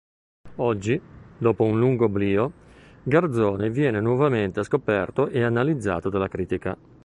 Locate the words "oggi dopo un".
0.55-1.77